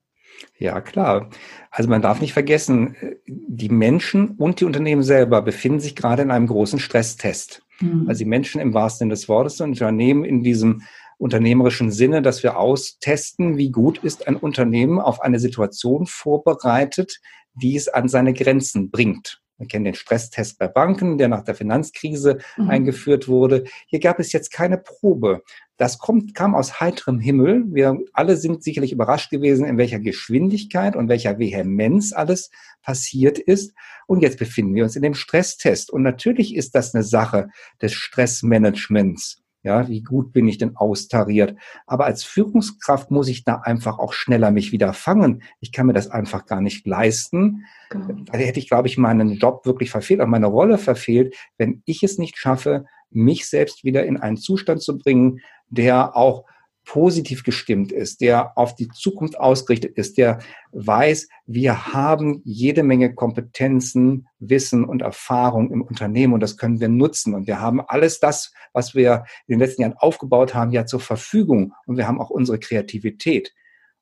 [0.58, 1.30] Ja, klar.
[1.72, 6.32] Also man darf nicht vergessen, die Menschen und die Unternehmen selber befinden sich gerade in
[6.32, 7.64] einem großen Stresstest.
[7.80, 8.06] Mhm.
[8.08, 10.84] Also die Menschen im wahrsten Sinne des Wortes und Unternehmen in diesem
[11.18, 17.20] unternehmerischen Sinne, dass wir austesten, wie gut ist ein Unternehmen auf eine Situation vorbereitet,
[17.54, 19.42] die es an seine Grenzen bringt.
[19.58, 22.70] Wir kennen den Stresstest bei Banken, der nach der Finanzkrise mhm.
[22.70, 23.63] eingeführt wurde.
[23.88, 25.44] Hier gab es jetzt keine Probe.
[25.78, 27.63] Das kommt, kam aus heiterem Himmel.
[27.68, 32.50] Wir alle sind sicherlich überrascht gewesen, in welcher Geschwindigkeit und welcher Vehemenz alles
[32.82, 33.74] passiert ist.
[34.08, 35.91] Und jetzt befinden wir uns in dem Stresstest.
[35.91, 37.50] Und natürlich ist das eine Sache
[37.82, 39.45] des Stressmanagements.
[39.65, 41.58] Ja, wie gut bin ich denn austariert?
[41.88, 45.41] Aber als Führungskraft muss ich da einfach auch schneller mich wieder fangen.
[45.60, 47.65] Ich kann mir das einfach gar nicht leisten.
[47.89, 48.13] Genau.
[48.32, 52.04] Da hätte ich, glaube ich, meinen Job wirklich verfehlt, auch meine Rolle verfehlt, wenn ich
[52.04, 56.45] es nicht schaffe, mich selbst wieder in einen Zustand zu bringen, der auch
[56.86, 60.39] positiv gestimmt ist, der auf die Zukunft ausgerichtet ist, der
[60.71, 66.89] weiß, wir haben jede Menge Kompetenzen, Wissen und Erfahrung im Unternehmen und das können wir
[66.89, 67.34] nutzen.
[67.34, 71.00] Und wir haben alles das, was wir in den letzten Jahren aufgebaut haben, ja zur
[71.00, 71.74] Verfügung.
[71.86, 73.54] Und wir haben auch unsere Kreativität.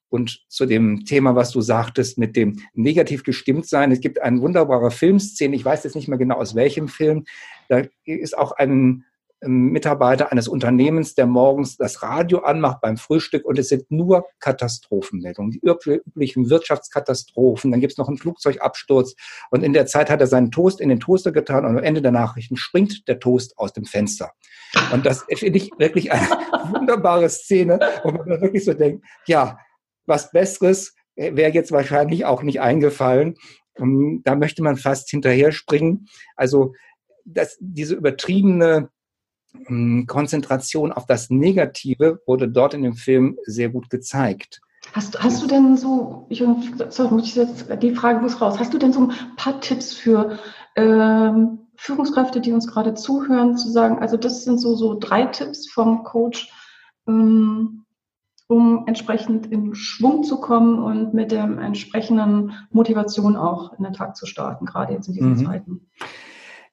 [0.10, 3.92] Und zu dem Thema, was du sagtest, mit dem negativ gestimmt sein.
[3.92, 7.26] Es gibt eine wunderbare Filmszene, ich weiß jetzt nicht mehr genau aus welchem Film.
[7.68, 9.06] Da ist auch ein
[9.46, 15.52] Mitarbeiter eines Unternehmens, der morgens das Radio anmacht beim Frühstück und es sind nur Katastrophenmeldungen,
[15.52, 17.72] die üblichen Wirtschaftskatastrophen.
[17.72, 19.16] Dann gibt es noch einen Flugzeugabsturz
[19.50, 22.02] und in der Zeit hat er seinen Toast in den Toaster getan und am Ende
[22.02, 24.32] der Nachrichten springt der Toast aus dem Fenster.
[24.92, 26.28] Und das finde ich wirklich eine
[26.72, 29.58] wunderbare Szene, wo man wirklich so denkt, ja,
[30.06, 33.36] was Besseres wäre jetzt wahrscheinlich auch nicht eingefallen.
[33.76, 36.08] Da möchte man fast hinterher springen.
[36.36, 36.74] Also
[37.26, 38.90] das, diese übertriebene ähm,
[40.08, 44.62] Konzentration auf das Negative wurde dort in dem Film sehr gut gezeigt.
[44.92, 46.44] Hast, hast du denn so, ich,
[46.90, 49.94] sorry, muss ich jetzt, die Frage muss raus, hast du denn so ein paar Tipps
[49.94, 50.38] für
[50.76, 55.70] ähm, Führungskräfte, die uns gerade zuhören, zu sagen, also das sind so, so drei Tipps
[55.72, 56.52] vom Coach,
[57.08, 57.86] ähm,
[58.48, 64.16] um entsprechend in Schwung zu kommen und mit der entsprechenden Motivation auch in den Tag
[64.16, 65.46] zu starten, gerade jetzt in diesen mhm.
[65.46, 65.90] Zeiten?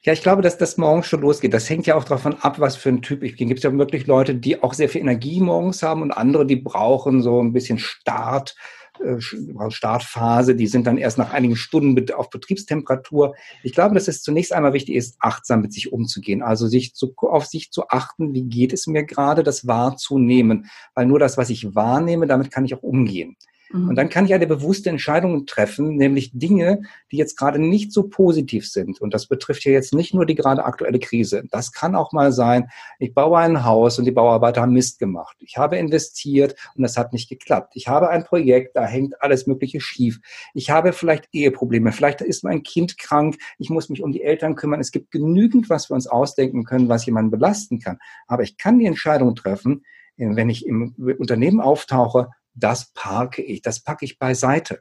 [0.02, 1.52] Ja, ich glaube, dass das morgens schon losgeht.
[1.52, 3.48] Das hängt ja auch davon ab, was für ein Typ ich bin.
[3.48, 6.56] Gibt es ja wirklich Leute, die auch sehr viel Energie morgens haben und andere, die
[6.56, 8.56] brauchen so ein bisschen Start,
[9.04, 9.20] äh,
[9.68, 10.56] Startphase.
[10.56, 13.34] Die sind dann erst nach einigen Stunden auf Betriebstemperatur.
[13.62, 16.40] Ich glaube, dass es zunächst einmal wichtig ist, achtsam mit sich umzugehen.
[16.40, 20.70] Also sich zu, auf sich zu achten, wie geht es mir gerade, das wahrzunehmen.
[20.94, 23.36] Weil nur das, was ich wahrnehme, damit kann ich auch umgehen.
[23.72, 23.94] Und mhm.
[23.94, 28.68] dann kann ich eine bewusste Entscheidung treffen, nämlich Dinge, die jetzt gerade nicht so positiv
[28.68, 29.00] sind.
[29.00, 31.44] Und das betrifft ja jetzt nicht nur die gerade aktuelle Krise.
[31.50, 35.36] Das kann auch mal sein, ich baue ein Haus und die Bauarbeiter haben Mist gemacht.
[35.40, 37.74] Ich habe investiert und das hat nicht geklappt.
[37.76, 40.20] Ich habe ein Projekt, da hängt alles Mögliche schief.
[40.52, 41.92] Ich habe vielleicht Eheprobleme.
[41.92, 43.36] Vielleicht ist mein Kind krank.
[43.58, 44.80] Ich muss mich um die Eltern kümmern.
[44.80, 47.98] Es gibt genügend, was wir uns ausdenken können, was jemanden belasten kann.
[48.26, 49.84] Aber ich kann die Entscheidung treffen,
[50.16, 54.80] wenn ich im Unternehmen auftauche, das parke ich, das packe ich beiseite.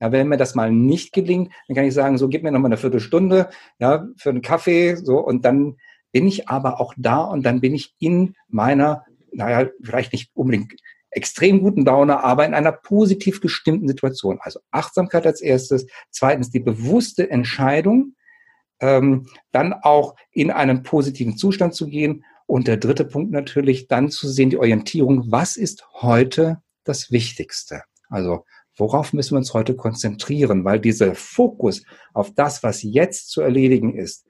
[0.00, 2.60] Ja, wenn mir das mal nicht gelingt, dann kann ich sagen, so gib mir noch
[2.60, 3.48] mal eine Viertelstunde,
[3.78, 5.76] ja, für einen Kaffee, so, und dann
[6.12, 10.74] bin ich aber auch da und dann bin ich in meiner, naja, vielleicht nicht unbedingt
[11.14, 14.38] extrem guten Laune, aber in einer positiv gestimmten Situation.
[14.40, 15.86] Also Achtsamkeit als erstes.
[16.10, 18.14] Zweitens die bewusste Entscheidung,
[18.80, 22.24] ähm, dann auch in einen positiven Zustand zu gehen.
[22.46, 27.82] Und der dritte Punkt natürlich, dann zu sehen, die Orientierung, was ist heute das Wichtigste?
[28.08, 28.44] Also
[28.76, 30.64] worauf müssen wir uns heute konzentrieren?
[30.64, 34.26] Weil dieser Fokus auf das, was jetzt zu erledigen ist,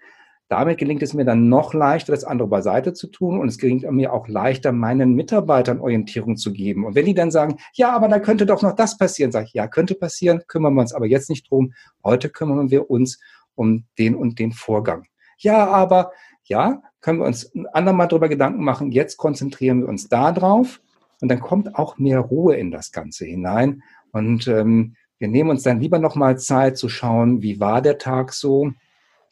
[0.48, 3.90] damit gelingt es mir dann noch leichter, das andere beiseite zu tun und es gelingt
[3.90, 6.84] mir auch leichter, meinen Mitarbeitern Orientierung zu geben.
[6.84, 9.54] Und wenn die dann sagen, ja, aber da könnte doch noch das passieren, sage ich,
[9.54, 11.72] ja, könnte passieren, kümmern wir uns aber jetzt nicht drum.
[12.04, 13.20] Heute kümmern wir uns
[13.54, 15.06] um den und den Vorgang.
[15.38, 16.12] Ja, aber
[16.44, 18.92] ja, können wir uns ein andermal darüber Gedanken machen.
[18.92, 20.80] Jetzt konzentrieren wir uns da drauf
[21.20, 23.82] und dann kommt auch mehr Ruhe in das Ganze hinein.
[24.12, 28.32] Und ähm, wir nehmen uns dann lieber nochmal Zeit zu schauen, wie war der Tag
[28.32, 28.72] so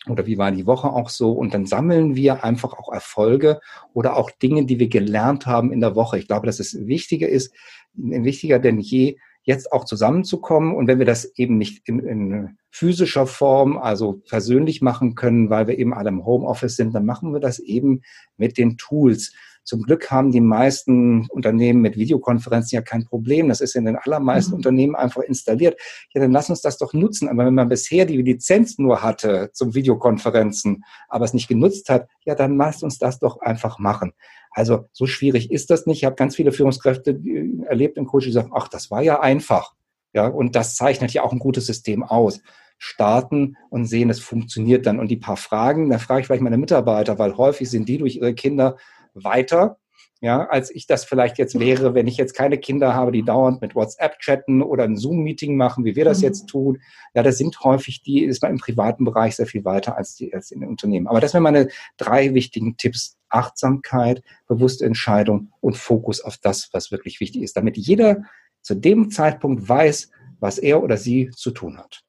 [0.08, 1.32] oder wie war die Woche auch so.
[1.32, 3.60] Und dann sammeln wir einfach auch Erfolge
[3.92, 6.18] oder auch Dinge, die wir gelernt haben in der Woche.
[6.18, 7.54] Ich glaube, dass es wichtiger ist,
[7.94, 10.74] wichtiger denn je, jetzt auch zusammenzukommen.
[10.74, 15.66] Und wenn wir das eben nicht in, in physischer Form, also persönlich machen können, weil
[15.66, 18.02] wir eben alle im Homeoffice sind, dann machen wir das eben
[18.36, 19.32] mit den Tools.
[19.64, 23.48] Zum Glück haben die meisten Unternehmen mit Videokonferenzen ja kein Problem.
[23.48, 24.56] Das ist in den allermeisten mhm.
[24.56, 25.80] Unternehmen einfach installiert.
[26.12, 27.28] Ja, dann lass uns das doch nutzen.
[27.28, 32.08] Aber wenn man bisher die Lizenz nur hatte zum Videokonferenzen, aber es nicht genutzt hat,
[32.24, 34.12] ja, dann lasst uns das doch einfach machen.
[34.50, 35.98] Also so schwierig ist das nicht.
[35.98, 37.20] Ich habe ganz viele Führungskräfte
[37.66, 39.74] erlebt im Coaching, die sagen, ach, das war ja einfach.
[40.12, 42.40] Ja, und das zeichnet ja auch ein gutes System aus.
[42.78, 44.98] Starten und sehen, es funktioniert dann.
[44.98, 48.16] Und die paar Fragen, da frage ich vielleicht meine Mitarbeiter, weil häufig sind die durch
[48.16, 48.76] ihre Kinder
[49.14, 49.78] weiter,
[50.22, 53.60] ja, als ich das vielleicht jetzt wäre, wenn ich jetzt keine Kinder habe, die dauernd
[53.60, 56.24] mit WhatsApp chatten oder ein Zoom-Meeting machen, wie wir das mhm.
[56.24, 56.78] jetzt tun.
[57.12, 60.32] Ja, das sind häufig die, ist man im privaten Bereich sehr viel weiter als, die,
[60.32, 61.08] als in den Unternehmen.
[61.08, 63.18] Aber das wären meine drei wichtigen Tipps.
[63.30, 68.24] Achtsamkeit, bewusste Entscheidung und Fokus auf das, was wirklich wichtig ist, damit jeder
[68.60, 72.04] zu dem Zeitpunkt weiß, was er oder sie zu tun hat.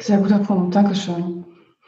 [0.00, 0.72] Sehr guter Punkt.
[0.72, 1.44] Dankeschön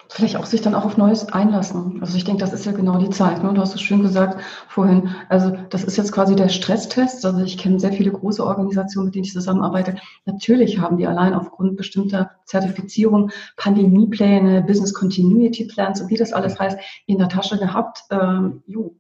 [0.09, 1.99] vielleicht auch sich dann auch auf Neues einlassen.
[2.01, 3.43] Also ich denke, das ist ja genau die Zeit.
[3.43, 3.53] Ne?
[3.53, 5.11] Du hast es schön gesagt vorhin.
[5.29, 7.25] Also das ist jetzt quasi der Stresstest.
[7.27, 9.97] Also ich kenne sehr viele große Organisationen, mit denen ich zusammenarbeite.
[10.25, 16.59] Natürlich haben die allein aufgrund bestimmter Zertifizierung Pandemiepläne, Business Continuity Plans und wie das alles
[16.59, 18.05] heißt, in der Tasche gehabt.
[18.11, 18.95] Ähm, jo,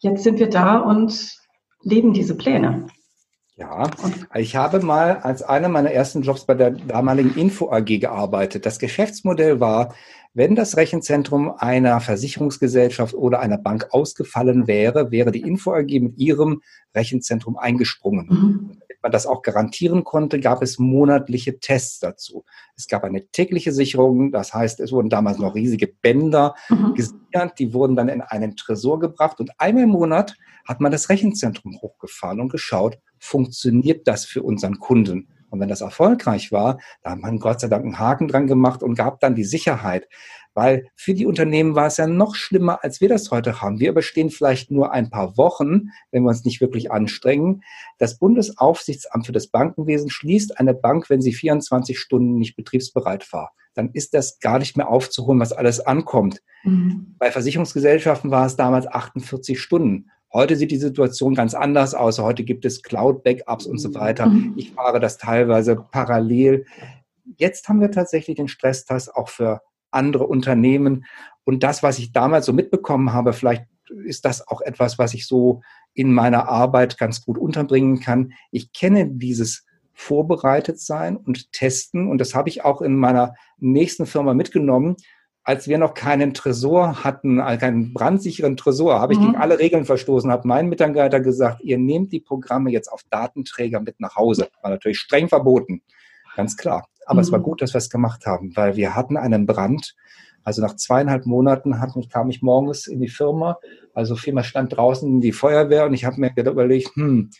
[0.00, 1.38] jetzt sind wir da und
[1.82, 2.86] leben diese Pläne.
[3.60, 3.90] Ja,
[4.34, 8.64] ich habe mal als einer meiner ersten Jobs bei der damaligen Info AG gearbeitet.
[8.64, 9.94] Das Geschäftsmodell war,
[10.32, 16.16] wenn das Rechenzentrum einer Versicherungsgesellschaft oder einer Bank ausgefallen wäre, wäre die Info AG mit
[16.16, 16.62] ihrem
[16.94, 18.26] Rechenzentrum eingesprungen.
[18.30, 18.80] Mhm.
[19.02, 22.44] Man das auch garantieren konnte, gab es monatliche Tests dazu.
[22.76, 26.94] Es gab eine tägliche Sicherung, das heißt, es wurden damals noch riesige Bänder mhm.
[26.94, 30.36] gesichert, die wurden dann in einen Tresor gebracht und einmal im Monat
[30.66, 35.28] hat man das Rechenzentrum hochgefahren und geschaut, funktioniert das für unseren Kunden?
[35.50, 38.82] Und wenn das erfolgreich war, da hat man Gott sei Dank einen Haken dran gemacht
[38.82, 40.08] und gab dann die Sicherheit.
[40.54, 43.78] Weil für die Unternehmen war es ja noch schlimmer, als wir das heute haben.
[43.78, 47.62] Wir überstehen vielleicht nur ein paar Wochen, wenn wir uns nicht wirklich anstrengen.
[47.98, 53.52] Das Bundesaufsichtsamt für das Bankenwesen schließt eine Bank, wenn sie 24 Stunden nicht betriebsbereit war.
[53.74, 56.42] Dann ist das gar nicht mehr aufzuholen, was alles ankommt.
[56.64, 57.14] Mhm.
[57.18, 60.10] Bei Versicherungsgesellschaften war es damals 48 Stunden.
[60.32, 62.18] Heute sieht die Situation ganz anders aus.
[62.20, 64.26] Heute gibt es Cloud-Backups und so weiter.
[64.26, 64.54] Mhm.
[64.56, 66.66] Ich fahre das teilweise parallel.
[67.36, 71.04] Jetzt haben wir tatsächlich den Stresstest auch für andere Unternehmen.
[71.44, 73.64] Und das, was ich damals so mitbekommen habe, vielleicht
[74.04, 75.62] ist das auch etwas, was ich so
[75.94, 78.32] in meiner Arbeit ganz gut unterbringen kann.
[78.52, 82.08] Ich kenne dieses vorbereitet sein und testen.
[82.08, 84.94] Und das habe ich auch in meiner nächsten Firma mitgenommen
[85.42, 89.26] als wir noch keinen Tresor hatten, also keinen brandsicheren Tresor, habe ich mhm.
[89.26, 93.80] gegen alle Regeln verstoßen, habe meinen Mitarbeiter gesagt, ihr nehmt die Programme jetzt auf Datenträger
[93.80, 94.48] mit nach Hause.
[94.62, 95.82] War natürlich streng verboten,
[96.36, 96.86] ganz klar.
[97.06, 97.20] Aber mhm.
[97.20, 97.44] es war mhm.
[97.44, 99.94] gut, dass wir es gemacht haben, weil wir hatten einen Brand.
[100.44, 103.58] Also nach zweieinhalb Monaten hat mich, kam ich morgens in die Firma,
[103.94, 107.30] also vielmehr stand draußen die Feuerwehr und ich habe mir überlegt, hm,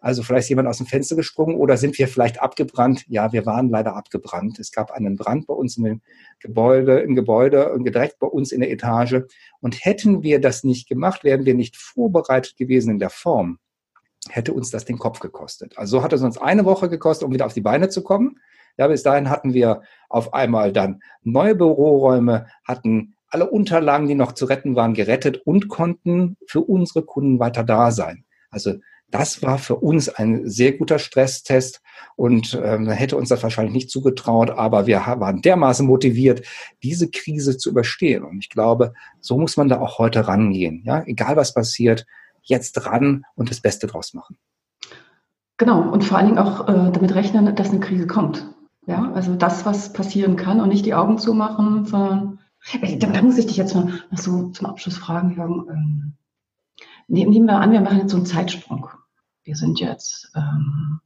[0.00, 3.04] also vielleicht ist jemand aus dem Fenster gesprungen oder sind wir vielleicht abgebrannt?
[3.08, 4.58] Ja, wir waren leider abgebrannt.
[4.58, 6.00] Es gab einen Brand bei uns im
[6.38, 9.22] Gebäude, im Gebäude und direkt bei uns in der Etage.
[9.60, 13.58] Und hätten wir das nicht gemacht, wären wir nicht vorbereitet gewesen in der Form,
[14.28, 15.76] hätte uns das den Kopf gekostet.
[15.78, 18.38] Also so hat es uns eine Woche gekostet, um wieder auf die Beine zu kommen.
[18.78, 24.32] Ja, bis dahin hatten wir auf einmal dann neue Büroräume, hatten alle Unterlagen, die noch
[24.32, 28.24] zu retten waren, gerettet und konnten für unsere Kunden weiter da sein.
[28.50, 28.74] Also
[29.10, 31.80] das war für uns ein sehr guter Stresstest
[32.16, 36.46] und ähm, hätte uns das wahrscheinlich nicht zugetraut, aber wir waren dermaßen motiviert,
[36.82, 38.24] diese Krise zu überstehen.
[38.24, 40.82] Und ich glaube, so muss man da auch heute rangehen.
[40.84, 42.06] Ja, egal was passiert,
[42.42, 44.36] jetzt ran und das Beste draus machen.
[45.58, 48.46] Genau, und vor allen Dingen auch äh, damit rechnen, dass eine Krise kommt.
[48.86, 52.38] Ja, also das, was passieren kann und nicht die Augen zumachen, sondern
[52.98, 55.66] da, muss ich dich jetzt mal so zum Abschluss fragen, Jürgen.
[55.70, 56.12] Ähm,
[57.08, 58.88] nehmen wir an, wir machen jetzt so einen Zeitsprung.
[59.44, 61.00] Wir sind jetzt ähm,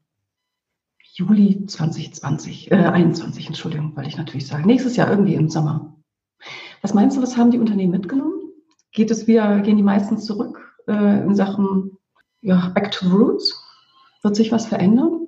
[1.14, 4.64] Juli 2020, äh, 21, Entschuldigung, wollte ich natürlich sagen.
[4.64, 5.96] Nächstes Jahr irgendwie im Sommer.
[6.82, 8.32] Was meinst du, was haben die Unternehmen mitgenommen?
[8.92, 11.98] Geht es wieder, gehen die meistens zurück äh, in Sachen
[12.40, 13.62] ja, Back to Roots?
[14.22, 15.26] Wird sich was verändern?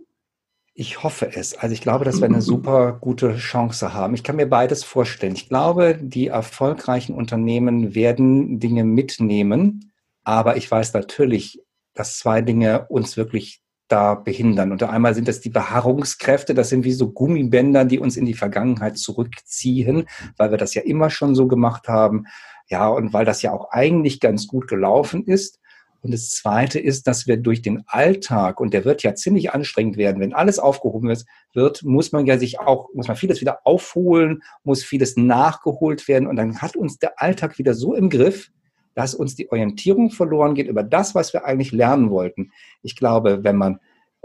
[0.75, 1.55] Ich hoffe es.
[1.55, 4.15] Also ich glaube, dass wir eine super gute Chance haben.
[4.15, 5.35] Ich kann mir beides vorstellen.
[5.35, 9.92] Ich glaube, die erfolgreichen Unternehmen werden Dinge mitnehmen,
[10.25, 11.63] aber ich weiß natürlich,
[11.95, 14.73] dass zwei Dinge uns wirklich da behindern.
[14.73, 18.35] Und einmal sind das die Beharrungskräfte, das sind wie so Gummibänder, die uns in die
[18.35, 20.09] Vergangenheit zurückziehen,
[20.39, 22.25] weil wir das ja immer schon so gemacht haben.
[22.69, 25.59] Ja, und weil das ja auch eigentlich ganz gut gelaufen ist.
[26.01, 29.97] Und das Zweite ist, dass wir durch den Alltag, und der wird ja ziemlich anstrengend
[29.97, 31.15] werden, wenn alles aufgehoben
[31.55, 36.27] wird, muss man ja sich auch, muss man vieles wieder aufholen, muss vieles nachgeholt werden.
[36.27, 38.51] Und dann hat uns der Alltag wieder so im Griff,
[38.95, 42.53] dass uns die Orientierung verloren geht über das, was wir eigentlich lernen wollten.
[42.83, 43.81] Ich glaube, wenn man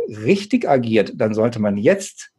[0.07, 2.31] richtig agiert, dann sollte man jetzt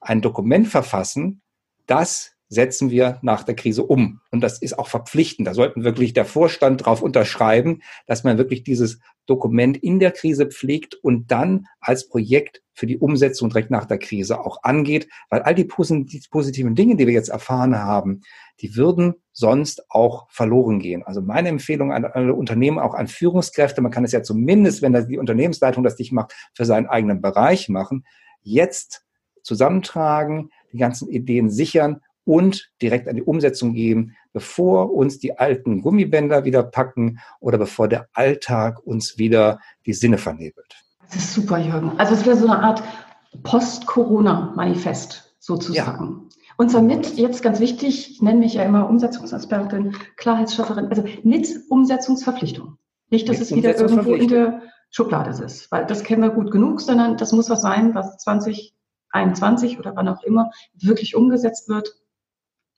[0.00, 1.42] ein Dokument verfassen,
[1.86, 4.20] das setzen wir nach der Krise um.
[4.30, 5.46] Und das ist auch verpflichtend.
[5.46, 10.46] Da sollten wirklich der Vorstand darauf unterschreiben, dass man wirklich dieses Dokument in der Krise
[10.46, 15.42] pflegt und dann als Projekt für die Umsetzung direkt nach der Krise auch angeht, weil
[15.42, 18.22] all die positiven Dinge, die wir jetzt erfahren haben,
[18.60, 21.04] die würden sonst auch verloren gehen.
[21.04, 24.92] Also meine Empfehlung an alle Unternehmen, auch an Führungskräfte, man kann es ja zumindest, wenn
[25.08, 28.04] die Unternehmensleitung das nicht macht, für seinen eigenen Bereich machen,
[28.42, 29.04] jetzt
[29.42, 35.82] zusammentragen, die ganzen Ideen sichern und direkt an die Umsetzung geben, bevor uns die alten
[35.82, 40.76] Gummibänder wieder packen oder bevor der Alltag uns wieder die Sinne vernebelt.
[41.06, 41.90] Das ist super, Jürgen.
[41.98, 42.84] Also es wäre so eine Art
[43.42, 46.28] Post-Corona-Manifest sozusagen.
[46.30, 46.54] Ja.
[46.56, 51.48] Und zwar mit, jetzt ganz wichtig, ich nenne mich ja immer Umsetzungsexpertin, Klarheitsschafferin, also mit
[51.68, 52.76] Umsetzungsverpflichtung.
[53.08, 56.52] Nicht, dass mit es wieder irgendwo in der Schublade ist, weil das kennen wir gut
[56.52, 61.96] genug, sondern das muss was sein, was 2021 oder wann auch immer wirklich umgesetzt wird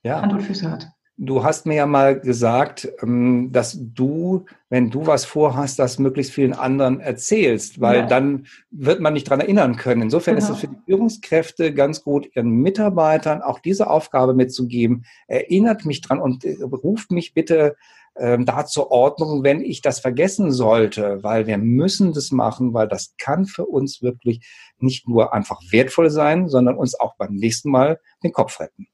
[0.03, 0.21] ja.
[0.21, 0.87] Hand und Füße hat.
[1.15, 6.33] Du hast mir ja mal gesagt, ähm, dass du, wenn du was vorhast, das möglichst
[6.33, 8.07] vielen anderen erzählst, weil ja.
[8.07, 10.01] dann wird man nicht dran erinnern können.
[10.01, 10.47] Insofern genau.
[10.47, 15.05] ist es für die Führungskräfte ganz gut, ihren Mitarbeitern auch diese Aufgabe mitzugeben.
[15.27, 17.75] Erinnert mich dran und äh, ruft mich bitte
[18.15, 22.87] ähm, da zur Ordnung, wenn ich das vergessen sollte, weil wir müssen das machen, weil
[22.87, 24.45] das kann für uns wirklich
[24.79, 28.87] nicht nur einfach wertvoll sein, sondern uns auch beim nächsten Mal den Kopf retten.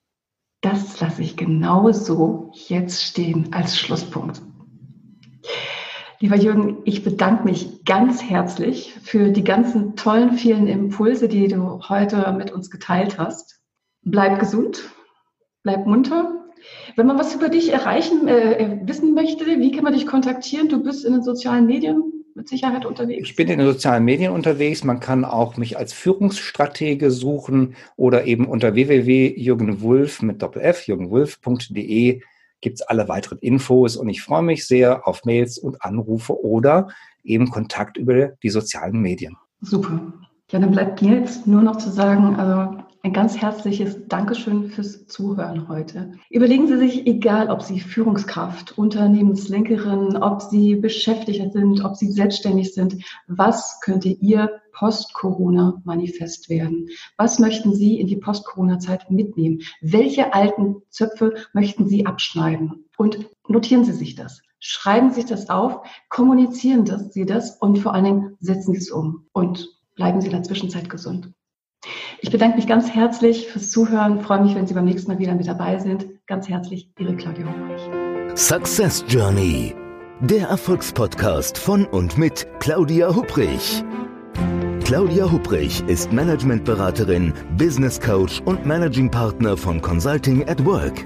[0.61, 4.41] Das lasse ich genau so jetzt stehen als Schlusspunkt.
[6.19, 11.79] Lieber Jürgen, ich bedanke mich ganz herzlich für die ganzen tollen, vielen Impulse, die du
[11.87, 13.61] heute mit uns geteilt hast.
[14.01, 14.89] Bleib gesund,
[15.63, 16.45] bleib munter.
[16.97, 20.67] Wenn man was über dich erreichen, äh, wissen möchte, wie kann man dich kontaktieren?
[20.67, 23.29] Du bist in den sozialen Medien mit Sicherheit unterwegs?
[23.29, 24.83] Ich bin in den sozialen Medien unterwegs.
[24.83, 32.21] Man kann auch mich als Führungsstratege suchen oder eben unter www.jürgenwulf mit Doppel-F, jürgenwulf.de
[32.61, 36.89] gibt es alle weiteren Infos und ich freue mich sehr auf Mails und Anrufe oder
[37.23, 39.37] eben Kontakt über die sozialen Medien.
[39.61, 40.11] Super.
[40.51, 45.07] Ja, dann bleibt mir jetzt nur noch zu sagen, also ein ganz herzliches Dankeschön fürs
[45.07, 46.11] Zuhören heute.
[46.29, 52.73] Überlegen Sie sich, egal ob Sie Führungskraft, Unternehmenslenkerin, ob Sie Beschäftigter sind, ob Sie selbstständig
[52.73, 56.89] sind, was könnte Ihr Post-Corona-Manifest werden?
[57.17, 59.61] Was möchten Sie in die Post-Corona-Zeit mitnehmen?
[59.81, 62.85] Welche alten Zöpfe möchten Sie abschneiden?
[62.97, 64.41] Und notieren Sie sich das.
[64.59, 69.27] Schreiben Sie das auf, kommunizieren Sie das und vor allen Dingen setzen Sie es um.
[69.31, 71.31] Und bleiben Sie in der Zwischenzeit gesund.
[72.21, 74.21] Ich bedanke mich ganz herzlich fürs Zuhören.
[74.21, 76.05] Freue mich, wenn Sie beim nächsten Mal wieder mit dabei sind.
[76.27, 78.37] Ganz herzlich, Ihre Claudia Hubrich.
[78.37, 79.73] Success Journey,
[80.19, 83.83] der Erfolgspodcast von und mit Claudia Hubrich.
[84.83, 91.05] Claudia Hubrich ist Managementberaterin, Business Coach und Managing Partner von Consulting at Work.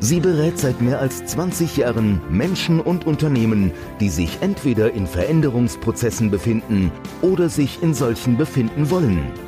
[0.00, 6.30] Sie berät seit mehr als 20 Jahren Menschen und Unternehmen, die sich entweder in Veränderungsprozessen
[6.30, 9.47] befinden oder sich in solchen befinden wollen.